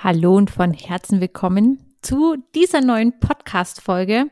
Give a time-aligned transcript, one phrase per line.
[0.00, 4.30] Hallo und von Herzen willkommen zu dieser neuen Podcast-Folge.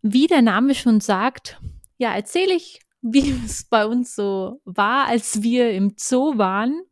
[0.00, 1.60] Wie der Name schon sagt,
[1.98, 6.82] ja, erzähle ich, wie es bei uns so war, als wir im Zoo waren.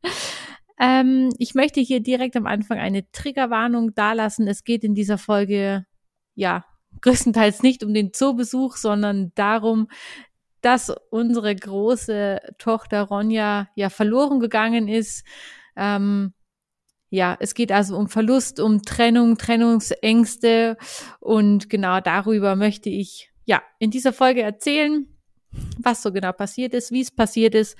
[0.81, 4.49] Ähm, ich möchte hier direkt am Anfang eine Triggerwarnung dalassen.
[4.49, 5.87] Es geht in dieser Folge,
[6.35, 6.65] ja,
[7.03, 9.87] größtenteils nicht um den Zoobesuch, sondern darum,
[10.63, 15.25] dass unsere große Tochter Ronja ja verloren gegangen ist.
[15.77, 16.35] Ähm,
[17.11, 20.77] ja, es geht also um Verlust, um Trennung, Trennungsängste
[21.19, 25.07] und genau darüber möchte ich ja in dieser Folge erzählen,
[25.79, 27.77] was so genau passiert ist, wie es passiert ist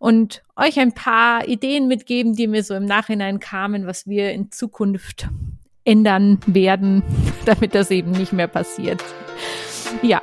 [0.00, 4.50] und euch ein paar Ideen mitgeben, die mir so im Nachhinein kamen, was wir in
[4.50, 5.28] Zukunft
[5.84, 7.02] ändern werden,
[7.44, 9.02] damit das eben nicht mehr passiert.
[10.02, 10.22] Ja,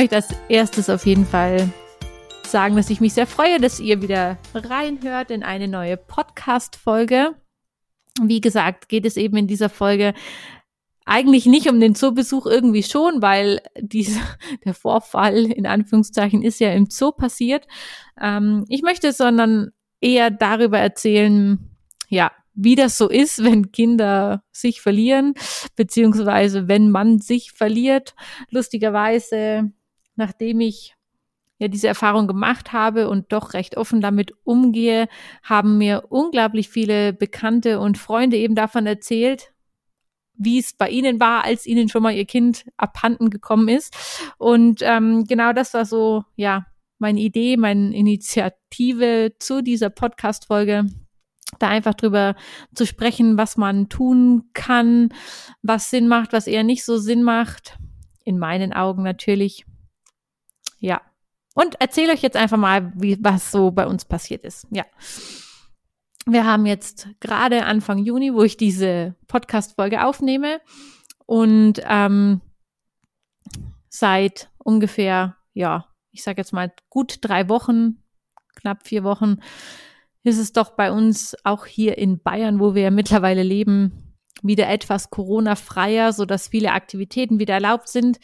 [0.00, 1.68] Möchte als erstes auf jeden Fall
[2.46, 7.34] sagen, dass ich mich sehr freue, dass ihr wieder reinhört in eine neue Podcast-Folge.
[8.22, 10.14] Wie gesagt, geht es eben in dieser Folge
[11.04, 14.22] eigentlich nicht um den Zoobesuch irgendwie schon, weil dieser,
[14.64, 17.66] der Vorfall in Anführungszeichen ist ja im Zoo passiert.
[18.18, 19.68] Ähm, ich möchte sondern
[20.00, 21.58] eher darüber erzählen,
[22.08, 25.34] ja, wie das so ist, wenn Kinder sich verlieren,
[25.76, 28.14] beziehungsweise wenn man sich verliert.
[28.48, 29.72] Lustigerweise,
[30.16, 30.94] nachdem ich
[31.58, 35.08] ja diese Erfahrung gemacht habe und doch recht offen damit umgehe,
[35.42, 39.52] haben mir unglaublich viele Bekannte und Freunde eben davon erzählt,
[40.34, 43.94] wie es bei ihnen war, als ihnen schon mal ihr Kind abhanden gekommen ist.
[44.38, 46.64] Und ähm, genau das war so, ja,
[46.98, 50.86] meine Idee, meine Initiative zu dieser Podcast-Folge,
[51.58, 52.36] da einfach drüber
[52.74, 55.12] zu sprechen, was man tun kann,
[55.62, 57.78] was Sinn macht, was eher nicht so Sinn macht.
[58.24, 59.66] In meinen Augen natürlich.
[60.80, 61.00] Ja.
[61.54, 64.66] Und erzähle euch jetzt einfach mal, wie, was so bei uns passiert ist.
[64.70, 64.84] Ja.
[66.26, 70.60] Wir haben jetzt gerade Anfang Juni, wo ich diese Podcast-Folge aufnehme.
[71.26, 72.40] Und ähm,
[73.88, 78.02] seit ungefähr, ja, ich sage jetzt mal gut drei Wochen,
[78.56, 79.38] knapp vier Wochen,
[80.22, 84.68] ist es doch bei uns auch hier in Bayern, wo wir ja mittlerweile leben, wieder
[84.68, 88.20] etwas Corona-freier, so dass viele Aktivitäten wieder erlaubt sind.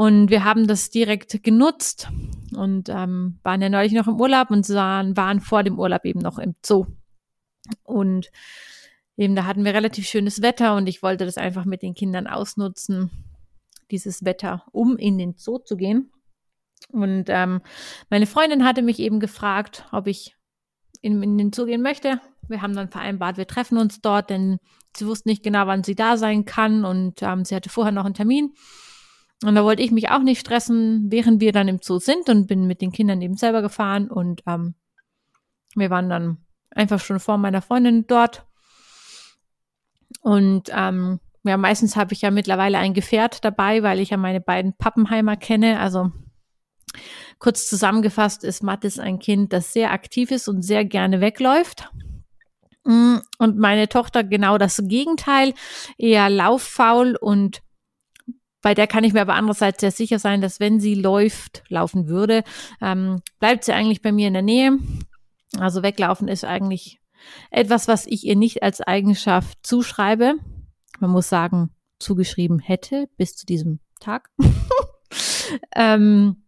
[0.00, 2.08] Und wir haben das direkt genutzt
[2.56, 6.20] und ähm, waren ja neulich noch im Urlaub und sahen, waren vor dem Urlaub eben
[6.20, 6.86] noch im Zoo.
[7.82, 8.30] Und
[9.18, 12.26] eben da hatten wir relativ schönes Wetter und ich wollte das einfach mit den Kindern
[12.28, 13.10] ausnutzen,
[13.90, 16.10] dieses Wetter, um in den Zoo zu gehen.
[16.88, 17.60] Und ähm,
[18.08, 20.34] meine Freundin hatte mich eben gefragt, ob ich
[21.02, 22.22] in, in den Zoo gehen möchte.
[22.48, 24.60] Wir haben dann vereinbart, wir treffen uns dort, denn
[24.96, 28.06] sie wusste nicht genau, wann sie da sein kann und ähm, sie hatte vorher noch
[28.06, 28.54] einen Termin.
[29.44, 32.46] Und da wollte ich mich auch nicht stressen, während wir dann im Zoo sind und
[32.46, 34.74] bin mit den Kindern eben selber gefahren und ähm,
[35.74, 36.38] wir waren dann
[36.70, 38.44] einfach schon vor meiner Freundin dort.
[40.20, 44.40] Und ähm, ja, meistens habe ich ja mittlerweile ein Gefährt dabei, weil ich ja meine
[44.40, 45.80] beiden Pappenheimer kenne.
[45.80, 46.12] Also
[47.38, 51.88] Kurz zusammengefasst ist Mathis ein Kind, das sehr aktiv ist und sehr gerne wegläuft.
[52.84, 55.54] Mm, und meine Tochter genau das Gegenteil,
[55.96, 57.62] eher lauffaul und
[58.62, 62.08] bei der kann ich mir aber andererseits sehr sicher sein, dass wenn sie läuft, laufen
[62.08, 62.44] würde,
[62.80, 64.78] ähm, bleibt sie eigentlich bei mir in der Nähe.
[65.58, 67.00] Also weglaufen ist eigentlich
[67.50, 70.34] etwas, was ich ihr nicht als Eigenschaft zuschreibe.
[71.00, 74.30] Man muss sagen, zugeschrieben hätte bis zu diesem Tag.
[75.74, 76.44] ähm,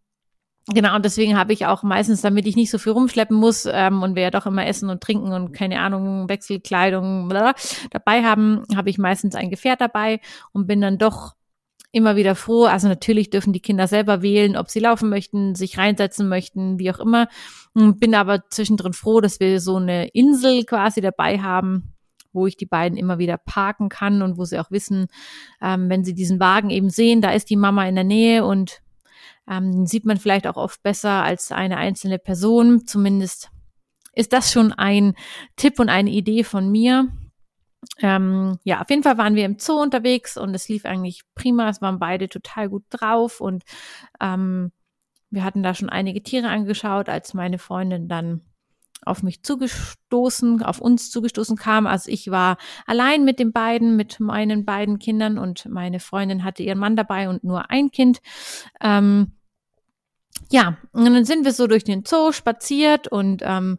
[0.69, 4.03] Genau, und deswegen habe ich auch meistens, damit ich nicht so viel rumschleppen muss ähm,
[4.03, 7.55] und wir ja doch immer essen und trinken und keine Ahnung, Wechselkleidung bla,
[7.91, 10.21] dabei haben, habe ich meistens ein Gefährt dabei
[10.53, 11.33] und bin dann doch
[11.93, 12.65] immer wieder froh.
[12.65, 16.91] Also natürlich dürfen die Kinder selber wählen, ob sie laufen möchten, sich reinsetzen möchten, wie
[16.91, 17.29] auch immer.
[17.75, 21.95] Bin aber zwischendrin froh, dass wir so eine Insel quasi dabei haben,
[22.33, 25.07] wo ich die beiden immer wieder parken kann und wo sie auch wissen,
[25.61, 28.81] ähm, wenn sie diesen Wagen eben sehen, da ist die Mama in der Nähe und
[29.51, 32.87] ähm, sieht man vielleicht auch oft besser als eine einzelne Person.
[32.87, 33.51] Zumindest
[34.15, 35.15] ist das schon ein
[35.57, 37.09] Tipp und eine Idee von mir.
[38.01, 41.69] Ähm, ja, auf jeden Fall waren wir im Zoo unterwegs und es lief eigentlich prima.
[41.69, 43.65] Es waren beide total gut drauf und
[44.21, 44.73] ähm,
[45.31, 48.43] wir hatten da schon einige Tiere angeschaut, als meine Freundin dann
[49.05, 51.87] auf mich zugestoßen, auf uns zugestoßen kam.
[51.87, 52.57] Also ich war
[52.87, 57.29] allein mit den beiden, mit meinen beiden Kindern und meine Freundin hatte ihren Mann dabei
[57.29, 58.21] und nur ein Kind.
[58.81, 59.33] Ähm,
[60.51, 63.79] ja, und dann sind wir so durch den Zoo spaziert und ähm,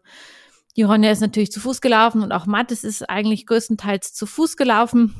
[0.76, 4.56] die Ronja ist natürlich zu Fuß gelaufen und auch Mattes ist eigentlich größtenteils zu Fuß
[4.56, 5.14] gelaufen,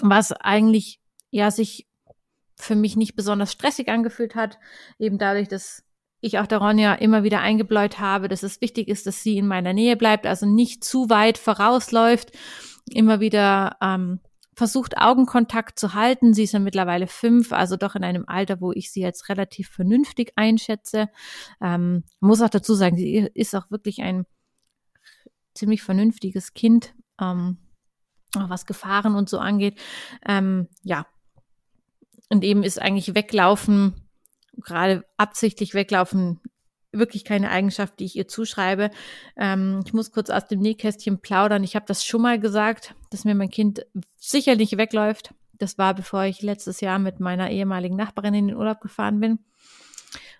[0.00, 1.00] was eigentlich
[1.30, 1.86] ja sich
[2.56, 4.58] für mich nicht besonders stressig angefühlt hat,
[4.98, 5.84] eben dadurch, dass
[6.20, 9.46] ich auch der Ronja immer wieder eingebläut habe, dass es wichtig ist, dass sie in
[9.46, 12.32] meiner Nähe bleibt, also nicht zu weit vorausläuft,
[12.90, 14.20] immer wieder ähm,
[14.54, 16.32] versucht, Augenkontakt zu halten.
[16.32, 19.68] Sie ist ja mittlerweile fünf, also doch in einem Alter, wo ich sie jetzt relativ
[19.68, 21.10] vernünftig einschätze.
[21.60, 24.24] Ähm, muss auch dazu sagen, sie ist auch wirklich ein
[25.56, 27.58] ziemlich vernünftiges Kind, ähm,
[28.34, 29.80] was Gefahren und so angeht.
[30.26, 31.06] Ähm, ja.
[32.28, 34.06] Und eben ist eigentlich Weglaufen
[34.62, 36.40] gerade absichtlich weglaufen
[36.92, 38.90] wirklich keine Eigenschaft, die ich ihr zuschreibe.
[39.36, 41.64] Ähm, ich muss kurz aus dem Nähkästchen plaudern.
[41.64, 43.84] Ich habe das schon mal gesagt, dass mir mein Kind
[44.16, 45.34] sicher nicht wegläuft.
[45.52, 49.38] Das war, bevor ich letztes Jahr mit meiner ehemaligen Nachbarin in den Urlaub gefahren bin.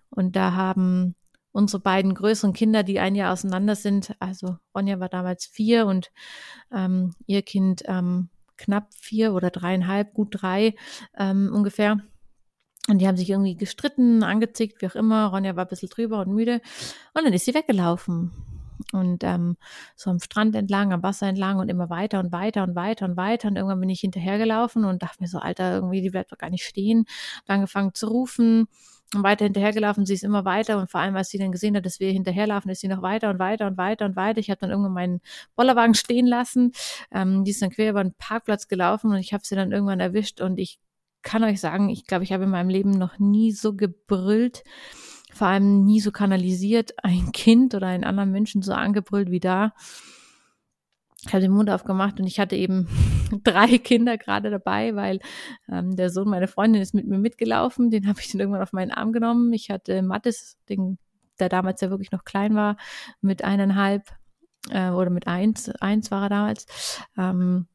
[0.09, 1.15] Und da haben
[1.57, 6.11] unsere beiden größeren Kinder, die ein Jahr auseinander sind, also Ronja war damals vier und
[6.73, 10.75] ähm, ihr Kind ähm, knapp vier oder dreieinhalb, gut drei
[11.17, 11.99] ähm, ungefähr
[12.89, 15.27] und die haben sich irgendwie gestritten, angezickt, wie auch immer.
[15.27, 16.61] Ronja war ein bisschen drüber und müde.
[17.15, 18.31] Und dann ist sie weggelaufen.
[18.93, 19.57] Und ähm,
[19.97, 23.17] so am Strand entlang, am Wasser entlang und immer weiter und weiter und weiter und
[23.17, 23.49] weiter.
[23.49, 26.51] Und irgendwann bin ich hinterhergelaufen und dachte mir so, Alter, irgendwie, die bleibt doch gar
[26.51, 27.07] nicht stehen.
[27.39, 28.69] Hab angefangen zu rufen
[29.15, 30.07] und weiter hinterhergelaufen.
[30.07, 32.71] Sie ist immer weiter und vor allem, als sie dann gesehen hat, dass wir hinterherlaufen,
[32.71, 34.39] ist sie noch weiter und weiter und weiter und weiter.
[34.39, 35.21] Ich habe dann irgendwann meinen
[35.55, 36.73] Bollerwagen stehen lassen.
[37.13, 40.01] Ähm, die ist dann quer über den Parkplatz gelaufen und ich habe sie dann irgendwann
[40.01, 40.79] erwischt und ich
[41.23, 44.63] kann euch sagen, ich glaube, ich habe in meinem Leben noch nie so gebrüllt,
[45.33, 49.73] vor allem nie so kanalisiert ein Kind oder einen anderen Menschen so angebrüllt wie da.
[51.27, 52.87] Ich habe den Mund aufgemacht und ich hatte eben
[53.45, 55.21] drei Kinder gerade dabei, weil
[55.69, 57.91] ähm, der Sohn meiner Freundin ist mit mir mitgelaufen.
[57.91, 59.53] Den habe ich dann irgendwann auf meinen Arm genommen.
[59.53, 60.99] Ich hatte Mattes, den,
[61.39, 62.77] der damals ja wirklich noch klein war,
[63.21, 64.15] mit eineinhalb
[64.71, 67.67] äh, oder mit eins, eins war er damals, ähm,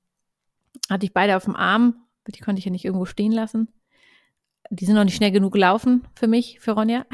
[0.90, 1.96] hatte ich beide auf dem Arm
[2.28, 3.68] die konnte ich ja nicht irgendwo stehen lassen.
[4.70, 7.06] Die sind noch nicht schnell genug gelaufen für mich, für Ronja.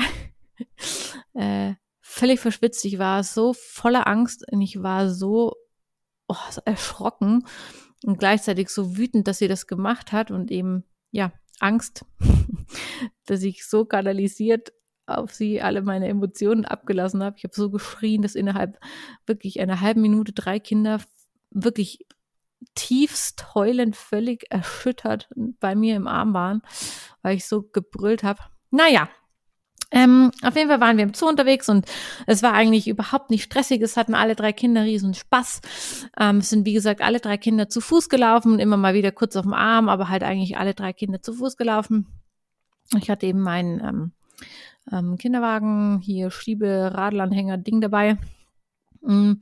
[1.34, 2.84] äh, völlig verschwitzt.
[2.86, 5.56] Ich war so voller Angst und ich war so,
[6.28, 7.46] oh, so erschrocken
[8.04, 12.06] und gleichzeitig so wütend, dass sie das gemacht hat und eben, ja, Angst,
[13.26, 14.74] dass ich so kanalisiert
[15.08, 17.38] auf sie alle meine Emotionen abgelassen habe.
[17.38, 18.80] Ich habe so geschrien, dass innerhalb
[19.26, 21.02] wirklich einer halben Minute drei Kinder
[21.50, 22.06] wirklich
[22.76, 26.62] tiefst heulend, völlig erschüttert bei mir im Arm waren,
[27.22, 28.42] weil ich so gebrüllt habe.
[28.70, 29.10] Naja,
[29.92, 31.86] ähm, auf jeden Fall waren wir im Zoo unterwegs und
[32.26, 33.82] es war eigentlich überhaupt nicht stressig.
[33.82, 35.62] Es hatten alle drei Kinder riesen Spaß.
[36.20, 39.36] Ähm, es sind, wie gesagt, alle drei Kinder zu Fuß gelaufen, immer mal wieder kurz
[39.36, 42.08] auf dem Arm, aber halt eigentlich alle drei Kinder zu Fuß gelaufen.
[42.98, 44.12] Ich hatte eben meinen ähm,
[44.92, 48.18] ähm, Kinderwagen, hier Schiebe, Radlanhänger, Ding dabei.
[49.02, 49.34] Mm,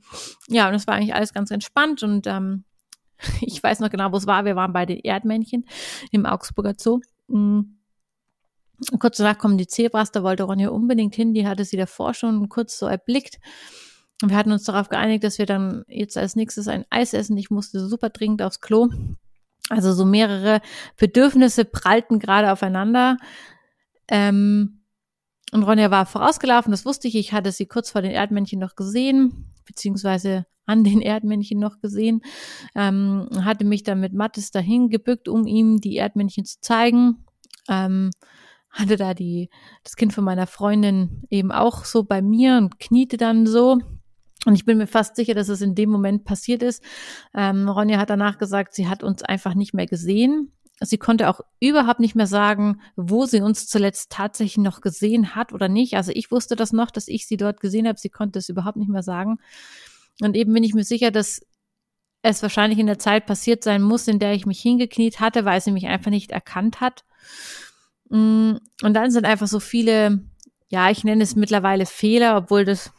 [0.48, 2.64] ja, und es war eigentlich alles ganz entspannt und ähm,
[3.40, 4.44] ich weiß noch genau, wo es war.
[4.44, 5.64] Wir waren bei den Erdmännchen
[6.12, 7.00] im Augsburger Zoo.
[7.28, 7.75] Mhm.
[8.98, 11.34] Kurz danach kommen die Zebras, da wollte Ronja unbedingt hin.
[11.34, 13.38] Die hatte sie davor schon kurz so erblickt.
[14.22, 17.36] Und wir hatten uns darauf geeinigt, dass wir dann jetzt als nächstes ein Eis essen.
[17.36, 18.88] Ich musste super dringend aufs Klo.
[19.68, 20.60] Also so mehrere
[20.96, 23.16] Bedürfnisse prallten gerade aufeinander.
[24.08, 24.82] Ähm,
[25.52, 27.14] und Ronja war vorausgelaufen, das wusste ich.
[27.14, 32.22] Ich hatte sie kurz vor den Erdmännchen noch gesehen, beziehungsweise an den Erdmännchen noch gesehen,
[32.74, 37.24] ähm, hatte mich dann mit Mattes dahin gebückt, um ihm die Erdmännchen zu zeigen.
[37.68, 38.10] Ähm,
[38.76, 39.50] hatte da die,
[39.82, 43.78] das Kind von meiner Freundin eben auch so bei mir und kniete dann so.
[44.44, 46.82] Und ich bin mir fast sicher, dass es in dem Moment passiert ist.
[47.34, 50.52] Ähm, Ronja hat danach gesagt, sie hat uns einfach nicht mehr gesehen.
[50.80, 55.54] Sie konnte auch überhaupt nicht mehr sagen, wo sie uns zuletzt tatsächlich noch gesehen hat
[55.54, 55.94] oder nicht.
[55.94, 57.98] Also ich wusste das noch, dass ich sie dort gesehen habe.
[57.98, 59.38] Sie konnte es überhaupt nicht mehr sagen.
[60.20, 61.40] Und eben bin ich mir sicher, dass
[62.22, 65.60] es wahrscheinlich in der Zeit passiert sein muss, in der ich mich hingekniet hatte, weil
[65.60, 67.04] sie mich einfach nicht erkannt hat.
[68.10, 70.24] Mm, und dann sind einfach so viele,
[70.68, 72.92] ja, ich nenne es mittlerweile Fehler, obwohl das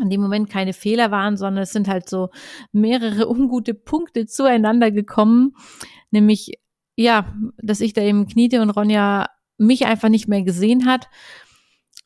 [0.00, 2.30] in dem Moment keine Fehler waren, sondern es sind halt so
[2.72, 5.54] mehrere ungute Punkte zueinander gekommen.
[6.10, 6.52] Nämlich,
[6.96, 9.28] ja, dass ich da eben kniete und Ronja
[9.58, 11.08] mich einfach nicht mehr gesehen hat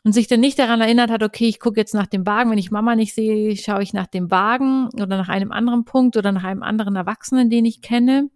[0.04, 2.58] und sich dann nicht daran erinnert hat, okay, ich gucke jetzt nach dem Wagen, wenn
[2.58, 6.32] ich Mama nicht sehe, schaue ich nach dem Wagen oder nach einem anderen Punkt oder
[6.32, 8.30] nach einem anderen Erwachsenen, den ich kenne.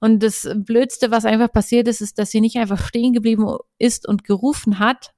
[0.00, 3.46] Und das Blödste, was einfach passiert ist, ist, dass sie nicht einfach stehen geblieben
[3.78, 5.12] ist und gerufen hat,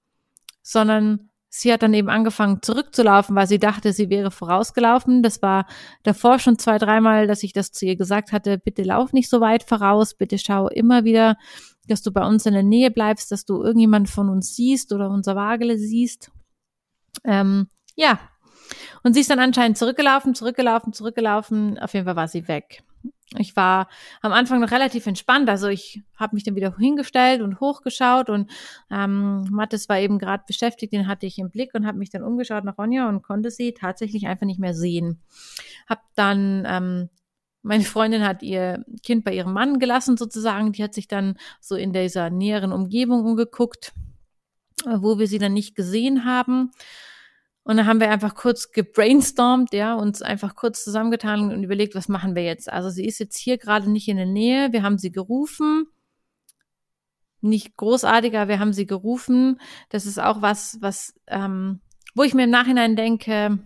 [0.62, 5.22] sondern sie hat dann eben angefangen zurückzulaufen, weil sie dachte, sie wäre vorausgelaufen.
[5.22, 5.66] Das war
[6.02, 9.40] davor schon zwei, dreimal, dass ich das zu ihr gesagt hatte, bitte lauf nicht so
[9.40, 11.36] weit voraus, bitte schau immer wieder
[11.88, 15.10] dass du bei uns in der Nähe bleibst, dass du irgendjemand von uns siehst oder
[15.10, 16.30] unser Wagele siehst.
[17.24, 18.20] Ähm, ja.
[19.02, 21.78] Und sie ist dann anscheinend zurückgelaufen, zurückgelaufen, zurückgelaufen.
[21.78, 22.82] Auf jeden Fall war sie weg.
[23.38, 23.88] Ich war
[24.20, 25.48] am Anfang noch relativ entspannt.
[25.48, 28.50] Also ich habe mich dann wieder hingestellt und hochgeschaut und
[28.90, 32.22] ähm, Mathis war eben gerade beschäftigt, den hatte ich im Blick und habe mich dann
[32.22, 35.22] umgeschaut nach Ronja und konnte sie tatsächlich einfach nicht mehr sehen.
[35.88, 37.08] Hab dann ähm,
[37.62, 40.72] meine Freundin hat ihr Kind bei ihrem Mann gelassen sozusagen.
[40.72, 43.92] Die hat sich dann so in dieser näheren Umgebung umgeguckt,
[44.84, 46.72] wo wir sie dann nicht gesehen haben.
[47.64, 52.08] Und dann haben wir einfach kurz gebrainstormt, ja, uns einfach kurz zusammengetan und überlegt, was
[52.08, 52.72] machen wir jetzt?
[52.72, 54.72] Also sie ist jetzt hier gerade nicht in der Nähe.
[54.72, 55.86] Wir haben sie gerufen.
[57.40, 59.60] Nicht großartiger, wir haben sie gerufen.
[59.90, 61.80] Das ist auch was, was, ähm,
[62.14, 63.58] wo ich mir im Nachhinein denke,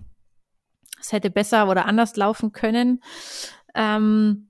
[1.01, 3.01] es hätte besser oder anders laufen können
[3.77, 4.49] ähm,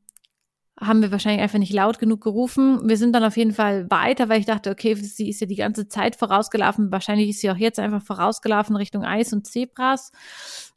[0.78, 2.86] haben wir wahrscheinlich einfach nicht laut genug gerufen.
[2.86, 5.56] Wir sind dann auf jeden Fall weiter, weil ich dachte, okay, sie ist ja die
[5.56, 6.92] ganze Zeit vorausgelaufen.
[6.92, 10.12] Wahrscheinlich ist sie auch jetzt einfach vorausgelaufen Richtung Eis und Zebras.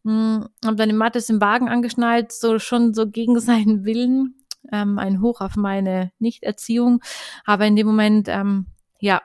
[0.06, 4.36] Hm, hab dann den Mattes im Wagen angeschnallt, so schon so gegen seinen Willen.
[4.72, 7.02] Ähm, ein Hoch auf meine Nichterziehung.
[7.46, 8.68] Aber in dem Moment, ähm,
[9.00, 9.22] ja,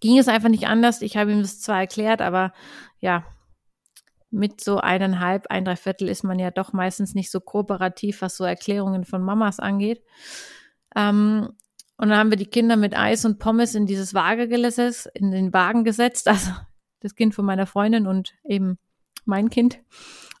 [0.00, 1.02] ging es einfach nicht anders.
[1.02, 2.52] Ich habe ihm das zwar erklärt, aber
[3.00, 3.24] ja,
[4.30, 8.44] mit so eineinhalb, ein Dreiviertel ist man ja doch meistens nicht so kooperativ, was so
[8.44, 10.02] Erklärungen von Mamas angeht.
[10.94, 11.50] Ähm,
[11.96, 15.52] und dann haben wir die Kinder mit Eis und Pommes in dieses Waagegelässes, in den
[15.52, 16.52] Wagen gesetzt, also
[17.00, 18.78] das Kind von meiner Freundin und eben
[19.24, 19.80] mein Kind.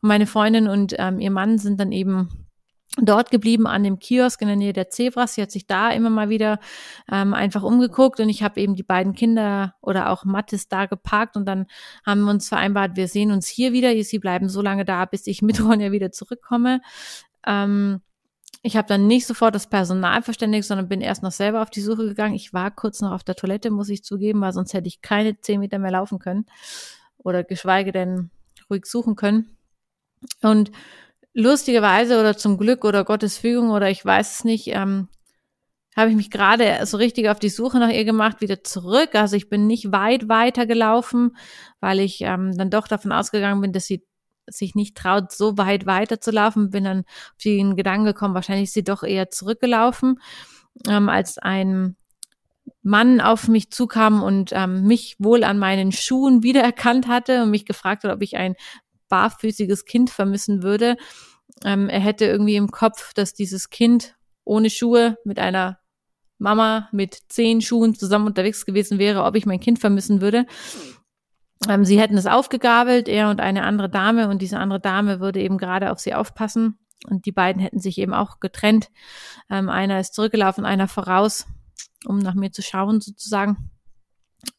[0.00, 2.47] Meine Freundin und ähm, ihr Mann sind dann eben
[2.96, 5.34] dort geblieben an dem Kiosk in der Nähe der Zebras.
[5.34, 6.58] Sie hat sich da immer mal wieder
[7.10, 11.36] ähm, einfach umgeguckt und ich habe eben die beiden Kinder oder auch Mathis da geparkt
[11.36, 11.66] und dann
[12.04, 13.92] haben wir uns vereinbart, wir sehen uns hier wieder.
[14.02, 16.80] Sie bleiben so lange da, bis ich mit Ronja wieder zurückkomme.
[17.46, 18.00] Ähm,
[18.62, 21.80] ich habe dann nicht sofort das Personal verständigt, sondern bin erst noch selber auf die
[21.80, 22.34] Suche gegangen.
[22.34, 25.40] Ich war kurz noch auf der Toilette, muss ich zugeben, weil sonst hätte ich keine
[25.40, 26.46] zehn Meter mehr laufen können
[27.18, 28.30] oder geschweige denn
[28.68, 29.56] ruhig suchen können.
[30.42, 30.72] Und
[31.38, 35.08] lustigerweise oder zum Glück oder Gottes Fügung oder ich weiß es nicht, ähm,
[35.96, 39.14] habe ich mich gerade so richtig auf die Suche nach ihr gemacht, wieder zurück.
[39.14, 41.36] Also ich bin nicht weit weiter gelaufen,
[41.80, 44.04] weil ich ähm, dann doch davon ausgegangen bin, dass sie
[44.46, 46.70] sich nicht traut, so weit weiter zu laufen.
[46.70, 50.20] Bin dann auf den Gedanken gekommen, wahrscheinlich ist sie doch eher zurückgelaufen,
[50.88, 51.96] ähm, als ein
[52.82, 57.64] Mann auf mich zukam und ähm, mich wohl an meinen Schuhen wiedererkannt hatte und mich
[57.64, 58.54] gefragt hat, ob ich ein
[59.08, 60.96] barfüßiges Kind vermissen würde.
[61.64, 65.78] Ähm, er hätte irgendwie im Kopf, dass dieses Kind ohne Schuhe mit einer
[66.38, 70.46] Mama mit zehn Schuhen zusammen unterwegs gewesen wäre, ob ich mein Kind vermissen würde.
[71.68, 75.40] Ähm, sie hätten es aufgegabelt, er und eine andere Dame, und diese andere Dame würde
[75.40, 76.78] eben gerade auf sie aufpassen.
[77.08, 78.90] Und die beiden hätten sich eben auch getrennt.
[79.50, 81.46] Ähm, einer ist zurückgelaufen, einer voraus,
[82.06, 83.70] um nach mir zu schauen, sozusagen.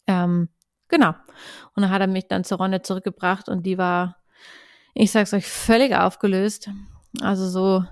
[0.08, 0.50] Ähm,
[0.88, 1.10] genau.
[1.76, 4.18] Und dann hat er mich dann zur Ronne zurückgebracht und die war
[4.94, 6.70] ich sag's euch, völlig aufgelöst.
[7.22, 7.84] Also so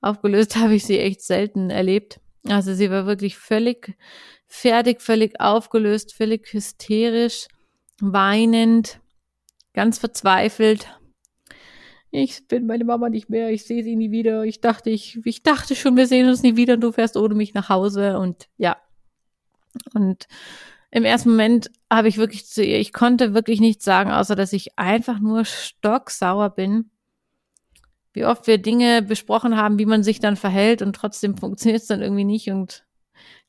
[0.00, 2.20] aufgelöst habe ich sie echt selten erlebt.
[2.46, 3.96] Also sie war wirklich völlig
[4.46, 7.46] fertig, völlig aufgelöst, völlig hysterisch,
[8.00, 9.00] weinend,
[9.74, 10.88] ganz verzweifelt.
[12.10, 14.44] Ich bin meine Mama nicht mehr, ich sehe sie nie wieder.
[14.44, 17.34] Ich dachte, ich, ich dachte schon, wir sehen uns nie wieder und du fährst ohne
[17.34, 18.78] mich nach Hause und ja.
[19.94, 20.26] Und
[20.90, 24.52] im ersten Moment habe ich wirklich zu ihr, ich konnte wirklich nichts sagen, außer dass
[24.52, 26.90] ich einfach nur stocksauer bin.
[28.14, 31.88] Wie oft wir Dinge besprochen haben, wie man sich dann verhält und trotzdem funktioniert es
[31.88, 32.86] dann irgendwie nicht und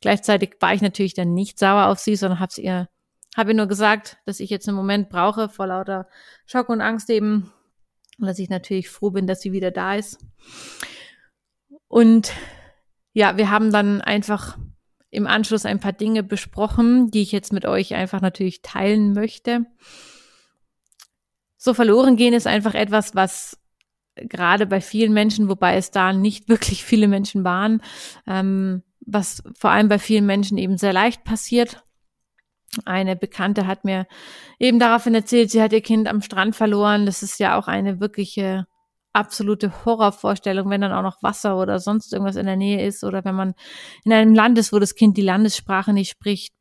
[0.01, 2.89] gleichzeitig war ich natürlich dann nicht sauer auf sie, sondern habe ihr,
[3.37, 6.07] habe ihr nur gesagt, dass ich jetzt einen Moment brauche vor lauter
[6.45, 7.51] Schock und Angst eben
[8.19, 10.19] und dass ich natürlich froh bin, dass sie wieder da ist.
[11.87, 12.33] Und
[13.13, 14.57] ja, wir haben dann einfach
[15.11, 19.65] im Anschluss ein paar Dinge besprochen, die ich jetzt mit euch einfach natürlich teilen möchte.
[21.57, 23.57] So verloren gehen ist einfach etwas, was
[24.15, 27.81] gerade bei vielen Menschen, wobei es da nicht wirklich viele Menschen waren,
[28.27, 31.83] ähm, was vor allem bei vielen Menschen eben sehr leicht passiert.
[32.85, 34.05] Eine Bekannte hat mir
[34.59, 37.07] eben daraufhin erzählt, sie hat ihr Kind am Strand verloren.
[37.07, 38.67] Das ist ja auch eine wirkliche
[39.13, 43.25] absolute Horrorvorstellung, wenn dann auch noch Wasser oder sonst irgendwas in der Nähe ist oder
[43.25, 43.53] wenn man
[44.03, 46.53] in einem Land ist, wo das Kind die Landessprache nicht spricht.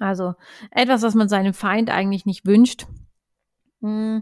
[0.00, 0.34] Also
[0.70, 2.86] etwas, was man seinem Feind eigentlich nicht wünscht.
[3.80, 4.18] Mm.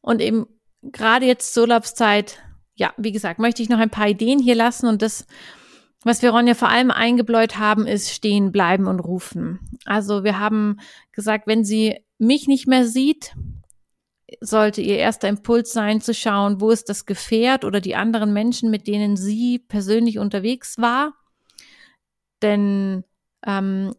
[0.00, 0.46] Und eben
[0.82, 2.38] gerade jetzt zur Urlaubszeit,
[2.74, 5.26] ja, wie gesagt, möchte ich noch ein paar Ideen hier lassen und das,
[6.04, 9.58] was wir Ronja vor allem eingebläut haben, ist stehen, bleiben und rufen.
[9.84, 10.78] Also wir haben
[11.12, 13.34] gesagt, wenn sie mich nicht mehr sieht,
[14.40, 18.70] sollte ihr erster Impuls sein, zu schauen, wo ist das Gefährt oder die anderen Menschen,
[18.70, 21.14] mit denen sie persönlich unterwegs war.
[22.42, 23.04] Denn
[23.46, 23.94] ähm,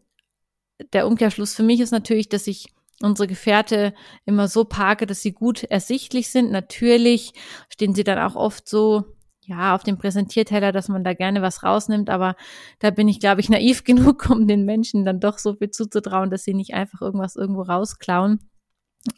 [0.92, 3.94] der Umkehrschluss für mich ist natürlich, dass ich unsere Gefährte
[4.24, 6.50] immer so parke, dass sie gut ersichtlich sind.
[6.50, 7.32] Natürlich
[7.70, 9.04] stehen sie dann auch oft so,
[9.42, 12.36] ja, auf dem Präsentierteller, dass man da gerne was rausnimmt, aber
[12.78, 16.30] da bin ich, glaube ich, naiv genug, um den Menschen dann doch so viel zuzutrauen,
[16.30, 18.49] dass sie nicht einfach irgendwas irgendwo rausklauen.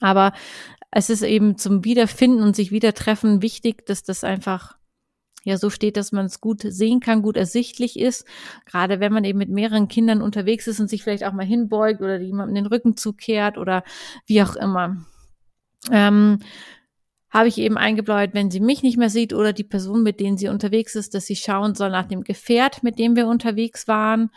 [0.00, 0.32] Aber
[0.90, 4.76] es ist eben zum Wiederfinden und sich wiedertreffen wichtig, dass das einfach
[5.44, 8.26] ja so steht, dass man es gut sehen kann, gut ersichtlich ist.
[8.66, 12.00] Gerade wenn man eben mit mehreren Kindern unterwegs ist und sich vielleicht auch mal hinbeugt
[12.00, 13.82] oder jemandem den Rücken zukehrt oder
[14.26, 15.04] wie auch immer.
[15.90, 16.38] Ähm,
[17.30, 20.36] habe ich eben eingebläut, wenn sie mich nicht mehr sieht oder die Person, mit denen
[20.36, 24.30] sie unterwegs ist, dass sie schauen soll nach dem Gefährt, mit dem wir unterwegs waren.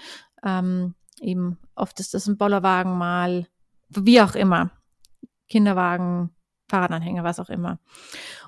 [0.43, 3.47] Ähm, eben oft ist das ein Bollerwagen mal,
[3.89, 4.71] wie auch immer.
[5.49, 6.31] Kinderwagen,
[6.67, 7.79] Fahrradanhänger, was auch immer.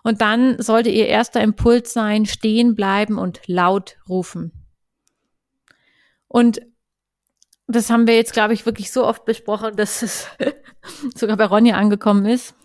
[0.03, 4.51] Und dann sollte ihr erster Impuls sein, stehen bleiben und laut rufen.
[6.27, 6.61] Und
[7.67, 10.27] das haben wir jetzt, glaube ich, wirklich so oft besprochen, dass es
[11.15, 12.55] sogar bei Ronja angekommen ist.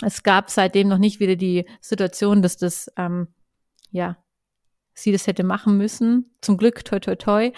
[0.00, 3.28] Es gab seitdem noch nicht wieder die Situation, dass das, ähm,
[3.90, 4.16] ja,
[4.94, 6.34] sie das hätte machen müssen.
[6.40, 7.52] Zum Glück, toi, toi, toi.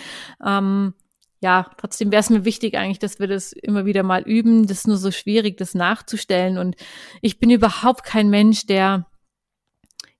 [0.44, 0.94] Ähm,
[1.40, 4.66] ja, trotzdem wäre es mir wichtig eigentlich, dass wir das immer wieder mal üben.
[4.66, 6.58] Das ist nur so schwierig, das nachzustellen.
[6.58, 6.76] Und
[7.20, 9.06] ich bin überhaupt kein Mensch, der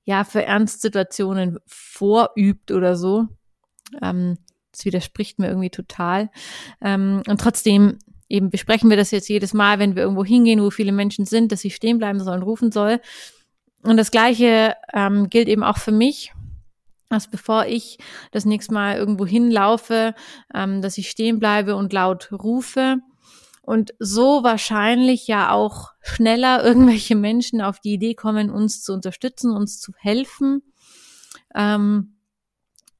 [0.04, 3.26] ja für Ernstsituationen vorübt oder so.
[4.02, 4.38] Ähm,
[4.72, 6.30] das widerspricht mir irgendwie total.
[6.82, 10.70] Ähm, und trotzdem eben besprechen wir das jetzt jedes Mal, wenn wir irgendwo hingehen, wo
[10.70, 13.00] viele Menschen sind, dass sie stehen bleiben sollen, rufen soll.
[13.82, 16.32] Und das Gleiche ähm, gilt eben auch für mich
[17.14, 17.98] dass bevor ich
[18.32, 20.14] das nächste Mal irgendwo hinlaufe,
[20.54, 22.98] ähm, dass ich stehen bleibe und laut rufe.
[23.62, 29.50] Und so wahrscheinlich ja auch schneller irgendwelche Menschen auf die Idee kommen, uns zu unterstützen,
[29.50, 30.62] uns zu helfen.
[31.54, 32.14] Ähm,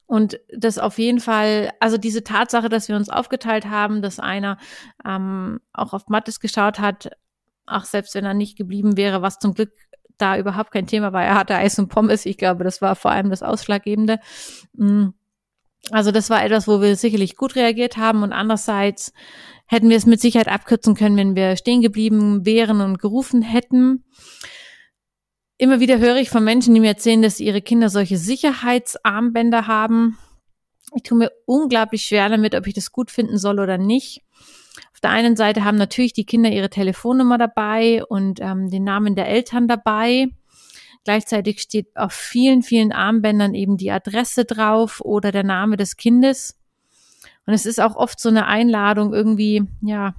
[0.07, 4.59] und das auf jeden Fall, also diese Tatsache, dass wir uns aufgeteilt haben, dass einer
[5.05, 7.11] ähm, auch auf Mattes geschaut hat,
[7.67, 9.73] auch selbst wenn er nicht geblieben wäre, was zum Glück
[10.19, 11.25] da überhaupt kein Thema war.
[11.25, 12.27] Er hatte Eis und Pommes.
[12.27, 14.21] Ich glaube, das war vor allem das Ausschlaggebende.
[14.75, 15.09] Mm.
[15.91, 19.13] Also das war etwas, wo wir sicherlich gut reagiert haben und andererseits
[19.67, 24.05] hätten wir es mit Sicherheit abkürzen können, wenn wir stehen geblieben wären und gerufen hätten.
[25.59, 30.19] Immer wieder höre ich von Menschen, die mir erzählen, dass ihre Kinder solche Sicherheitsarmbänder haben.
[30.95, 34.23] Ich tue mir unglaublich schwer damit, ob ich das gut finden soll oder nicht
[35.01, 39.29] der einen Seite haben natürlich die Kinder ihre Telefonnummer dabei und ähm, den Namen der
[39.29, 40.29] Eltern dabei.
[41.05, 46.59] Gleichzeitig steht auf vielen, vielen Armbändern eben die Adresse drauf oder der Name des Kindes.
[47.47, 50.15] Und es ist auch oft so eine Einladung irgendwie, ja,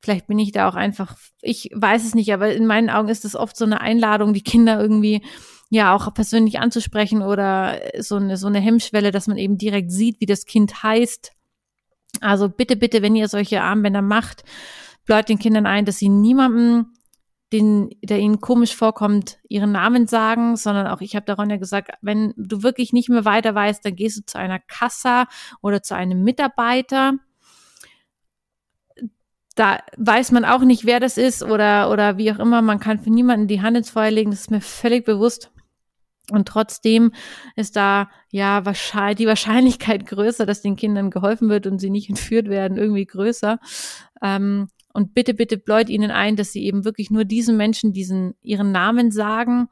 [0.00, 3.24] vielleicht bin ich da auch einfach, ich weiß es nicht, aber in meinen Augen ist
[3.24, 5.22] es oft so eine Einladung, die Kinder irgendwie
[5.70, 10.20] ja auch persönlich anzusprechen oder so eine, so eine Hemmschwelle, dass man eben direkt sieht,
[10.20, 11.35] wie das Kind heißt
[12.20, 14.44] also bitte, bitte, wenn ihr solche Armbänder macht,
[15.04, 16.92] bleibt den Kindern ein, dass sie niemandem,
[17.52, 21.92] den, der ihnen komisch vorkommt, ihren Namen sagen, sondern auch, ich habe daran ja gesagt,
[22.02, 25.26] wenn du wirklich nicht mehr weiter weißt, dann gehst du zu einer Kassa
[25.62, 27.14] oder zu einem Mitarbeiter.
[29.54, 32.62] Da weiß man auch nicht, wer das ist oder, oder wie auch immer.
[32.62, 34.30] Man kann für niemanden die Hand ins Feuer legen.
[34.32, 35.50] Das ist mir völlig bewusst.
[36.30, 37.12] Und trotzdem
[37.54, 42.08] ist da ja wahrscheinlich die Wahrscheinlichkeit größer, dass den Kindern geholfen wird und sie nicht
[42.08, 43.58] entführt werden, irgendwie größer.
[44.22, 48.34] Ähm, und bitte, bitte bläut ihnen ein, dass sie eben wirklich nur diesen Menschen diesen
[48.42, 49.68] ihren Namen sagen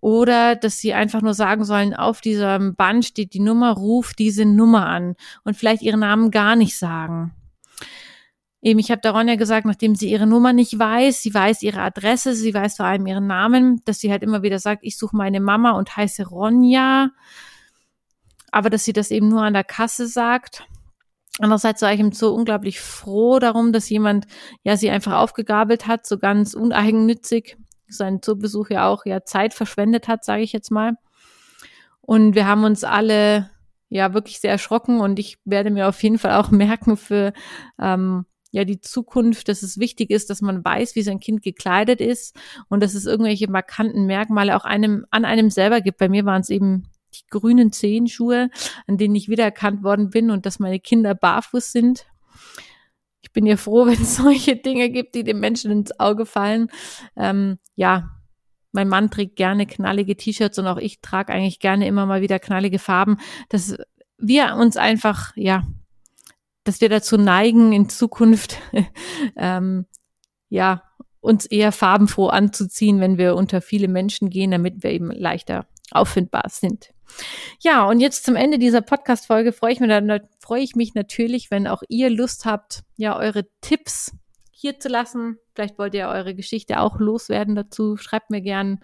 [0.00, 4.46] oder dass sie einfach nur sagen sollen, auf diesem Band steht die Nummer, ruf diese
[4.46, 7.34] Nummer an und vielleicht ihren Namen gar nicht sagen.
[8.64, 11.82] Eben, ich habe der Ronja gesagt, nachdem sie ihre Nummer nicht weiß, sie weiß ihre
[11.82, 15.14] Adresse, sie weiß vor allem ihren Namen, dass sie halt immer wieder sagt, ich suche
[15.14, 17.10] meine Mama und heiße Ronja,
[18.50, 20.66] aber dass sie das eben nur an der Kasse sagt.
[21.40, 24.26] Andererseits war ich im Zoo unglaublich froh darum, dass jemand
[24.62, 30.08] ja sie einfach aufgegabelt hat, so ganz uneigennützig, seinen Zoobesuch ja auch ja Zeit verschwendet
[30.08, 30.94] hat, sage ich jetzt mal.
[32.00, 33.50] Und wir haben uns alle
[33.90, 37.34] ja wirklich sehr erschrocken und ich werde mir auf jeden Fall auch merken für
[37.78, 42.00] ähm, ja die Zukunft, dass es wichtig ist, dass man weiß, wie sein Kind gekleidet
[42.00, 42.36] ist
[42.68, 45.98] und dass es irgendwelche markanten Merkmale auch einem an einem selber gibt.
[45.98, 48.50] Bei mir waren es eben die grünen Zehenschuhe,
[48.86, 52.06] an denen ich wiedererkannt worden bin und dass meine Kinder barfuß sind.
[53.22, 56.68] ich bin ja froh, wenn es solche Dinge gibt, die den Menschen ins Auge fallen.
[57.16, 58.10] Ähm, ja,
[58.70, 62.38] mein Mann trägt gerne knallige T-Shirts und auch ich trage eigentlich gerne immer mal wieder
[62.38, 63.16] knallige Farben,
[63.48, 63.76] dass
[64.16, 65.64] wir uns einfach, ja,
[66.64, 68.58] dass wir dazu neigen, in Zukunft,
[69.36, 69.86] ähm,
[70.48, 70.82] ja,
[71.20, 76.44] uns eher farbenfroh anzuziehen, wenn wir unter viele Menschen gehen, damit wir eben leichter auffindbar
[76.48, 76.90] sind.
[77.60, 81.66] Ja, und jetzt zum Ende dieser Podcast-Folge freue ich, mich freue ich mich natürlich, wenn
[81.66, 84.12] auch ihr Lust habt, ja, eure Tipps
[84.50, 85.38] hier zu lassen.
[85.54, 87.96] Vielleicht wollt ihr eure Geschichte auch loswerden dazu.
[87.96, 88.80] Schreibt mir gern.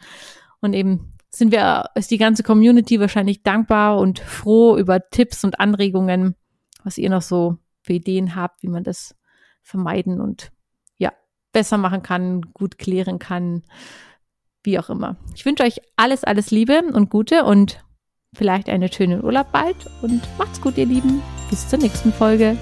[0.60, 5.58] Und eben sind wir, ist die ganze Community wahrscheinlich dankbar und froh über Tipps und
[5.58, 6.36] Anregungen,
[6.84, 9.16] was ihr noch so für Ideen habt, wie man das
[9.62, 10.52] vermeiden und
[10.96, 11.12] ja,
[11.52, 13.62] besser machen kann, gut klären kann,
[14.62, 15.16] wie auch immer.
[15.34, 17.84] Ich wünsche euch alles, alles Liebe und Gute und
[18.34, 21.22] vielleicht einen schönen Urlaub bald und macht's gut, ihr Lieben.
[21.48, 22.56] Bis zur nächsten Folge.